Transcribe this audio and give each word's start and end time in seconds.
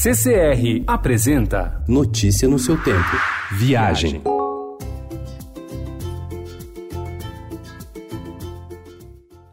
CCR 0.00 0.84
apresenta 0.86 1.82
Notícia 1.88 2.46
no 2.46 2.56
seu 2.56 2.80
tempo. 2.80 3.16
Viagem. 3.50 4.22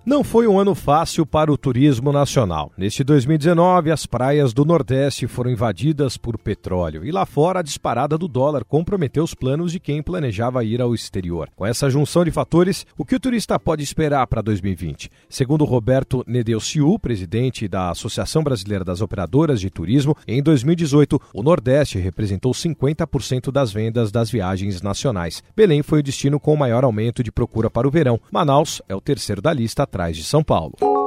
Não 0.05 0.23
foi 0.23 0.47
um 0.47 0.59
ano 0.59 0.75
fácil 0.75 1.25
para 1.25 1.51
o 1.51 1.57
turismo 1.57 2.11
nacional. 2.11 2.71
Neste 2.77 3.03
2019, 3.03 3.89
as 3.89 4.05
praias 4.05 4.53
do 4.53 4.63
Nordeste 4.63 5.25
foram 5.25 5.49
invadidas 5.49 6.15
por 6.15 6.37
petróleo 6.37 7.03
e 7.03 7.11
lá 7.11 7.25
fora 7.25 7.57
a 7.57 7.63
disparada 7.63 8.15
do 8.15 8.27
dólar 8.27 8.63
comprometeu 8.63 9.23
os 9.23 9.33
planos 9.33 9.71
de 9.71 9.79
quem 9.79 10.03
planejava 10.03 10.63
ir 10.63 10.79
ao 10.79 10.93
exterior. 10.93 11.49
Com 11.55 11.65
essa 11.65 11.89
junção 11.89 12.23
de 12.23 12.29
fatores, 12.29 12.85
o 12.95 13.03
que 13.03 13.15
o 13.15 13.19
turista 13.19 13.59
pode 13.59 13.81
esperar 13.81 14.27
para 14.27 14.43
2020? 14.43 15.09
Segundo 15.27 15.65
Roberto 15.65 16.23
Nedeuciu, 16.27 16.99
presidente 16.99 17.67
da 17.67 17.89
Associação 17.89 18.43
Brasileira 18.43 18.85
das 18.85 19.01
Operadoras 19.01 19.59
de 19.59 19.71
Turismo, 19.71 20.15
em 20.27 20.39
2018 20.39 21.19
o 21.33 21.41
Nordeste 21.41 21.97
representou 21.97 22.51
50% 22.51 23.51
das 23.51 23.73
vendas 23.73 24.11
das 24.11 24.29
viagens 24.29 24.83
nacionais. 24.83 25.43
Belém 25.55 25.81
foi 25.81 26.01
o 26.01 26.03
destino 26.03 26.39
com 26.39 26.53
o 26.53 26.57
maior 26.57 26.83
aumento 26.83 27.23
de 27.23 27.31
procura 27.31 27.71
para 27.71 27.87
o 27.87 27.91
verão. 27.91 28.21
Manaus 28.31 28.83
é 28.87 28.93
o 28.93 29.01
terceiro 29.01 29.41
da 29.41 29.51
lista 29.51 29.87
atrás 29.95 30.17
de 30.17 30.25
São 30.25 30.43
Paulo. 30.43 31.04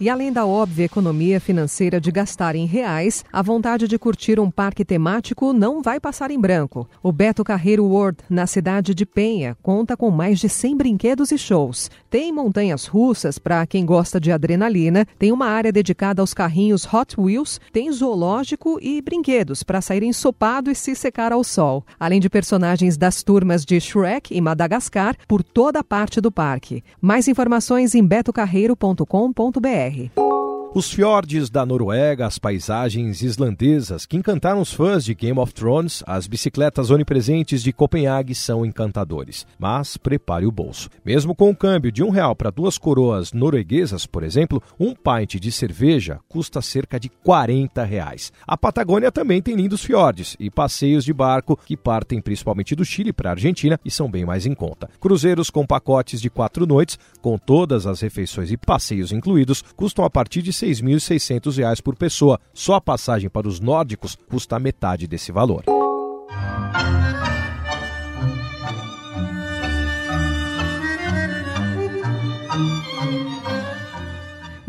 E 0.00 0.08
além 0.08 0.32
da 0.32 0.46
óbvia 0.46 0.86
economia 0.86 1.38
financeira 1.38 2.00
de 2.00 2.10
gastar 2.10 2.56
em 2.56 2.64
reais, 2.64 3.22
a 3.30 3.42
vontade 3.42 3.86
de 3.86 3.98
curtir 3.98 4.40
um 4.40 4.50
parque 4.50 4.82
temático 4.82 5.52
não 5.52 5.82
vai 5.82 6.00
passar 6.00 6.30
em 6.30 6.40
branco. 6.40 6.88
O 7.02 7.12
Beto 7.12 7.44
Carreiro 7.44 7.84
World, 7.84 8.16
na 8.30 8.46
cidade 8.46 8.94
de 8.94 9.04
Penha, 9.04 9.58
conta 9.62 9.98
com 9.98 10.10
mais 10.10 10.38
de 10.38 10.48
100 10.48 10.74
brinquedos 10.74 11.30
e 11.32 11.36
shows. 11.36 11.90
Tem 12.08 12.32
montanhas 12.32 12.86
russas 12.86 13.38
para 13.38 13.66
quem 13.66 13.84
gosta 13.84 14.18
de 14.18 14.32
adrenalina, 14.32 15.06
tem 15.18 15.32
uma 15.32 15.48
área 15.48 15.70
dedicada 15.70 16.22
aos 16.22 16.32
carrinhos 16.32 16.88
Hot 16.90 17.20
Wheels, 17.20 17.60
tem 17.70 17.92
zoológico 17.92 18.78
e 18.80 19.02
brinquedos 19.02 19.62
para 19.62 19.82
sair 19.82 20.02
ensopado 20.02 20.70
e 20.70 20.74
se 20.74 20.94
secar 20.94 21.30
ao 21.30 21.44
sol. 21.44 21.84
Além 21.98 22.20
de 22.20 22.30
personagens 22.30 22.96
das 22.96 23.22
turmas 23.22 23.66
de 23.66 23.78
Shrek 23.78 24.34
e 24.34 24.40
Madagascar 24.40 25.14
por 25.28 25.42
toda 25.42 25.80
a 25.80 25.84
parte 25.84 26.22
do 26.22 26.32
parque. 26.32 26.82
Mais 27.02 27.28
informações 27.28 27.94
em 27.94 28.02
betocarreiro.com.br. 28.02 29.89
www.ccc.gov.br. 29.90 30.29
Os 30.72 30.88
fiordes 30.88 31.50
da 31.50 31.66
Noruega, 31.66 32.24
as 32.24 32.38
paisagens 32.38 33.22
islandesas 33.22 34.06
que 34.06 34.16
encantaram 34.16 34.60
os 34.60 34.72
fãs 34.72 35.04
de 35.04 35.16
Game 35.16 35.36
of 35.36 35.52
Thrones, 35.52 36.00
as 36.06 36.28
bicicletas 36.28 36.90
onipresentes 36.90 37.60
de 37.60 37.72
Copenhague 37.72 38.36
são 38.36 38.64
encantadores. 38.64 39.44
Mas 39.58 39.96
prepare 39.96 40.46
o 40.46 40.52
bolso. 40.52 40.88
Mesmo 41.04 41.34
com 41.34 41.50
o 41.50 41.56
câmbio 41.56 41.90
de 41.90 42.04
um 42.04 42.10
real 42.10 42.36
para 42.36 42.52
duas 42.52 42.78
coroas 42.78 43.32
norueguesas, 43.32 44.06
por 44.06 44.22
exemplo, 44.22 44.62
um 44.78 44.94
pint 44.94 45.40
de 45.40 45.50
cerveja 45.50 46.20
custa 46.28 46.62
cerca 46.62 47.00
de 47.00 47.08
40 47.08 47.82
reais. 47.82 48.32
A 48.46 48.56
Patagônia 48.56 49.10
também 49.10 49.42
tem 49.42 49.56
lindos 49.56 49.82
fiordes 49.82 50.36
e 50.38 50.48
passeios 50.48 51.04
de 51.04 51.12
barco 51.12 51.58
que 51.66 51.76
partem 51.76 52.20
principalmente 52.20 52.76
do 52.76 52.84
Chile 52.84 53.12
para 53.12 53.30
a 53.30 53.32
Argentina 53.32 53.78
e 53.84 53.90
são 53.90 54.08
bem 54.08 54.24
mais 54.24 54.46
em 54.46 54.54
conta. 54.54 54.88
Cruzeiros 55.00 55.50
com 55.50 55.66
pacotes 55.66 56.20
de 56.20 56.30
quatro 56.30 56.64
noites, 56.64 56.96
com 57.20 57.36
todas 57.36 57.88
as 57.88 58.00
refeições 58.00 58.52
e 58.52 58.56
passeios 58.56 59.10
incluídos, 59.10 59.64
custam 59.74 60.04
a 60.04 60.10
partir 60.10 60.42
de 60.42 60.59
R$ 60.66 60.72
6.600 60.72 61.82
por 61.82 61.96
pessoa. 61.96 62.38
Só 62.52 62.74
a 62.74 62.80
passagem 62.80 63.30
para 63.30 63.48
os 63.48 63.60
nórdicos 63.60 64.16
custa 64.28 64.58
metade 64.58 65.06
desse 65.06 65.32
valor. 65.32 65.64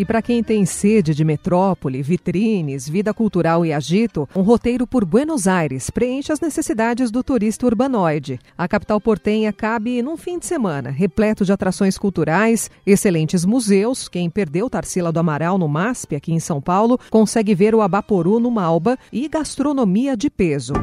E 0.02 0.06
para 0.06 0.20
quem 0.20 0.44
tem 0.44 0.66
sede 0.66 1.14
de 1.14 1.24
metrópole, 1.24 2.02
vitrines, 2.02 2.90
vida 2.90 3.14
cultural 3.14 3.64
e 3.64 3.72
agito, 3.72 4.28
um 4.36 4.42
roteiro 4.42 4.88
por 4.88 5.06
Buenos 5.06 5.48
Aires 5.48 5.92
preenche 5.92 6.34
as 6.34 6.40
necessidades 6.40 7.12
do 7.12 7.24
turista 7.24 7.68
urbanoide. 7.68 8.40
A 8.58 8.68
capital 8.68 9.00
portenha 9.00 9.54
cabe 9.54 10.02
num 10.02 10.18
fim 10.18 10.40
de 10.40 10.48
semana, 10.48 10.90
repleto 10.90 11.46
de 11.46 11.54
atrações 11.54 12.00
culturais, 12.00 12.68
excelentes 12.84 13.46
museus. 13.46 14.10
Quem 14.10 14.28
perdeu 14.28 14.72
Tarsila 14.72 15.12
do 15.12 15.20
Amaral 15.20 15.60
no 15.60 15.68
MASP, 15.68 16.16
aqui 16.16 16.34
em 16.34 16.40
São 16.40 16.60
Paulo, 16.60 17.00
consegue 17.12 17.54
ver 17.54 17.76
o 17.76 17.82
Abaporu 17.84 18.40
no 18.40 18.50
Malba 18.50 18.98
e 19.14 19.30
gastronomia 19.30 20.18
de 20.18 20.32
peso. 20.32 20.74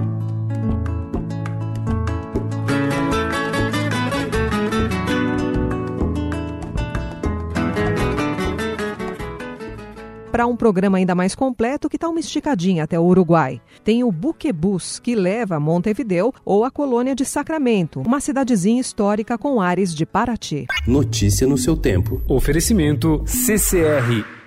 Para 10.31 10.47
um 10.47 10.57
programa 10.57 10.99
ainda 10.99 11.15
mais 11.15 11.35
completo, 11.35 11.89
que 11.89 11.99
tal 11.99 12.11
uma 12.11 12.21
esticadinha 12.21 12.85
até 12.85 12.99
o 12.99 13.05
Uruguai? 13.05 13.61
Tem 13.83 14.05
o 14.05 14.13
Buquebus, 14.13 14.99
que 14.99 15.15
leva 15.15 15.57
a 15.57 15.61
Montevideo 15.61 16.35
ou 16.45 16.65
a 16.65 16.71
colônia 16.71 17.15
de 17.15 17.25
Sacramento, 17.25 18.01
uma 18.01 18.21
cidadezinha 18.21 18.81
histórica 18.81 19.39
com 19.39 19.61
ares 19.61 19.95
de 19.95 20.05
Paraty. 20.05 20.67
Notícia 20.87 21.47
no 21.47 21.57
seu 21.57 21.77
tempo. 21.77 22.21
Oferecimento 22.29 23.23
CCR 23.27 24.38